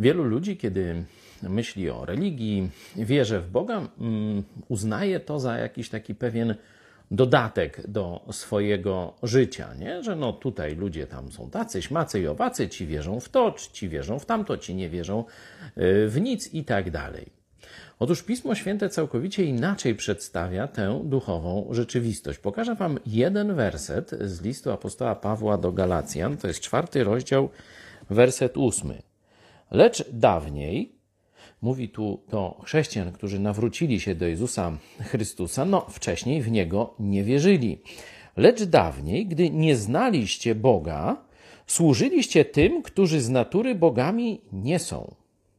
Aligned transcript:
Wielu 0.00 0.24
ludzi, 0.24 0.56
kiedy 0.56 1.04
myśli 1.42 1.90
o 1.90 2.04
religii, 2.04 2.70
wierzy 2.96 3.40
w 3.40 3.50
Boga, 3.50 3.88
mm, 4.00 4.42
uznaje 4.68 5.20
to 5.20 5.40
za 5.40 5.58
jakiś 5.58 5.88
taki 5.88 6.14
pewien 6.14 6.54
dodatek 7.10 7.86
do 7.88 8.24
swojego 8.32 9.14
życia, 9.22 9.74
nie? 9.74 10.02
że 10.02 10.16
no 10.16 10.32
tutaj 10.32 10.76
ludzie 10.76 11.06
tam 11.06 11.32
są 11.32 11.50
tacy, 11.50 11.82
śmacy 11.82 12.20
i 12.20 12.26
owacy, 12.26 12.68
ci 12.68 12.86
wierzą 12.86 13.20
w 13.20 13.28
to, 13.28 13.54
ci 13.72 13.88
wierzą 13.88 14.18
w 14.18 14.26
tamto, 14.26 14.56
ci 14.56 14.74
nie 14.74 14.88
wierzą 14.88 15.24
y, 15.78 16.08
w 16.08 16.20
nic 16.20 16.54
i 16.54 16.64
tak 16.64 16.90
dalej. 16.90 17.26
Otóż 17.98 18.22
Pismo 18.22 18.54
Święte 18.54 18.88
całkowicie 18.88 19.44
inaczej 19.44 19.94
przedstawia 19.94 20.68
tę 20.68 21.00
duchową 21.04 21.68
rzeczywistość. 21.70 22.38
Pokażę 22.38 22.74
Wam 22.74 22.98
jeden 23.06 23.54
werset 23.54 24.10
z 24.20 24.42
listu 24.42 24.70
apostoła 24.70 25.14
Pawła 25.14 25.58
do 25.58 25.72
Galacjan, 25.72 26.36
to 26.36 26.48
jest 26.48 26.60
czwarty 26.60 27.04
rozdział, 27.04 27.48
werset 28.10 28.56
ósmy. 28.56 29.09
Lecz 29.70 30.10
dawniej, 30.12 30.92
mówi 31.62 31.88
tu 31.88 32.20
do 32.28 32.60
chrześcijan, 32.64 33.12
którzy 33.12 33.40
nawrócili 33.40 34.00
się 34.00 34.14
do 34.14 34.26
Jezusa 34.26 34.78
Chrystusa, 35.00 35.64
no 35.64 35.80
wcześniej 35.80 36.42
w 36.42 36.50
Niego 36.50 36.94
nie 36.98 37.24
wierzyli. 37.24 37.78
Lecz 38.36 38.62
dawniej, 38.62 39.26
gdy 39.26 39.50
nie 39.50 39.76
znaliście 39.76 40.54
Boga, 40.54 41.16
służyliście 41.66 42.44
tym, 42.44 42.82
którzy 42.82 43.20
z 43.20 43.28
natury 43.28 43.74
bogami 43.74 44.40
nie 44.52 44.78
są. 44.78 45.14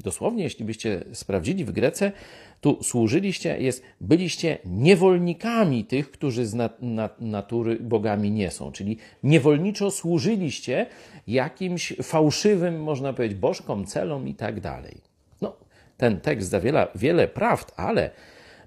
Dosłownie, 0.00 0.42
jeśli 0.44 0.64
byście 0.64 1.04
sprawdzili 1.12 1.64
w 1.64 1.72
Grece, 1.72 2.12
tu 2.60 2.82
służyliście, 2.82 3.58
jest, 3.58 3.82
byliście 4.00 4.58
niewolnikami 4.64 5.84
tych, 5.84 6.10
którzy 6.10 6.46
z 6.46 6.54
nat 6.54 6.78
natury 7.20 7.76
bogami 7.80 8.30
nie 8.30 8.50
są. 8.50 8.72
Czyli 8.72 8.98
niewolniczo 9.22 9.90
służyliście 9.90 10.86
jakimś 11.26 11.92
fałszywym, 12.02 12.82
można 12.82 13.12
powiedzieć, 13.12 13.38
bożkom, 13.38 13.86
celom 13.86 14.28
i 14.28 14.34
tak 14.34 14.60
dalej. 14.60 15.00
No, 15.40 15.56
ten 15.96 16.20
tekst 16.20 16.48
zawiera 16.48 16.88
wiele 16.94 17.28
prawd, 17.28 17.72
ale 17.76 18.10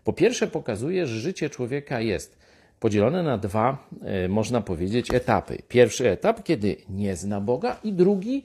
po 0.04 0.14
pierwsze 0.14 0.48
pokazuje, 0.48 1.08
że 1.08 1.20
życie 1.20 1.50
człowieka 1.50 2.02
jest 2.02 2.38
podzielone 2.80 3.24
na 3.24 3.38
dwa, 3.38 3.90
e, 4.02 4.28
można 4.28 4.62
powiedzieć, 4.62 5.14
etapy. 5.14 5.58
Pierwszy 5.68 6.10
etap, 6.10 6.44
kiedy 6.44 6.76
nie 6.90 7.16
zna 7.16 7.42
Boga, 7.42 7.80
i 7.84 7.94
drugi, 7.94 8.44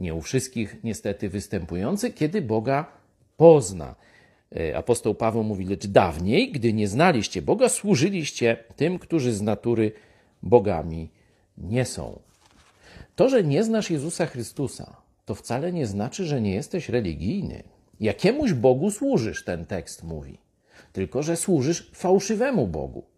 nie 0.00 0.14
u 0.14 0.20
wszystkich 0.20 0.76
niestety 0.84 1.28
występujący, 1.28 2.10
kiedy 2.10 2.42
Boga 2.42 2.92
pozna. 3.36 3.94
E, 4.56 4.76
apostoł 4.76 5.14
Paweł 5.14 5.42
mówi, 5.42 5.64
lecz 5.64 5.86
dawniej, 5.86 6.52
gdy 6.52 6.72
nie 6.72 6.88
znaliście 6.88 7.42
Boga, 7.42 7.68
służyliście 7.68 8.56
tym, 8.76 8.98
którzy 8.98 9.32
z 9.32 9.42
natury 9.42 9.92
bogami 10.42 11.10
nie 11.58 11.84
są. 11.84 12.18
To, 13.16 13.28
że 13.28 13.44
nie 13.44 13.64
znasz 13.64 13.90
Jezusa 13.90 14.26
Chrystusa, 14.26 14.96
to 15.26 15.34
wcale 15.34 15.72
nie 15.72 15.86
znaczy, 15.86 16.24
że 16.24 16.40
nie 16.40 16.54
jesteś 16.54 16.88
religijny. 16.88 17.62
Jakiemuś 18.00 18.52
Bogu 18.52 18.90
służysz, 18.90 19.44
ten 19.44 19.66
tekst 19.66 20.04
mówi. 20.04 20.38
Tylko, 20.92 21.22
że 21.22 21.36
służysz 21.36 21.90
fałszywemu 21.94 22.66
Bogu 22.66 23.09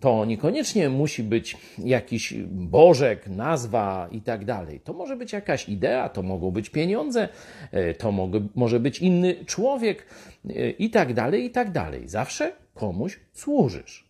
to 0.00 0.24
niekoniecznie 0.24 0.88
musi 0.88 1.22
być 1.22 1.56
jakiś 1.78 2.34
bożek, 2.50 3.28
nazwa 3.28 4.08
i 4.10 4.20
tak 4.20 4.44
dalej. 4.44 4.80
To 4.80 4.92
może 4.92 5.16
być 5.16 5.32
jakaś 5.32 5.68
idea, 5.68 6.08
to 6.08 6.22
mogą 6.22 6.50
być 6.50 6.70
pieniądze, 6.70 7.28
e, 7.70 7.94
to 7.94 8.12
może 8.54 8.80
być 8.80 8.98
inny 8.98 9.44
człowiek 9.44 10.06
e, 10.48 10.70
i 10.70 10.90
tak 10.90 11.14
dalej, 11.14 11.44
i 11.44 11.50
tak 11.50 11.72
dalej. 11.72 12.08
Zawsze 12.08 12.52
komuś 12.74 13.20
służysz. 13.32 14.04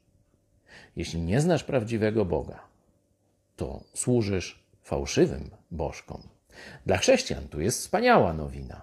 Jeśli 0.97 1.21
nie 1.21 1.41
znasz 1.41 1.65
prawdziwego 1.65 2.25
Boga, 2.25 2.61
to 3.57 3.85
służysz 3.95 4.65
fałszywym 4.83 5.51
bożkom. 5.71 6.23
Dla 6.87 6.97
chrześcijan 6.97 7.49
tu 7.49 7.61
jest 7.61 7.79
wspaniała 7.79 8.33
nowina. 8.33 8.83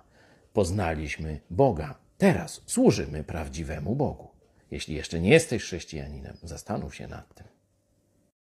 Poznaliśmy 0.53 1.39
Boga. 1.49 1.95
Teraz 2.17 2.61
służymy 2.65 3.23
prawdziwemu 3.23 3.95
Bogu. 3.95 4.30
Jeśli 4.71 4.95
jeszcze 4.95 5.19
nie 5.19 5.29
jesteś 5.29 5.63
chrześcijaninem, 5.63 6.37
zastanów 6.43 6.95
się 6.95 7.07
nad 7.07 7.35
tym. 7.35 7.47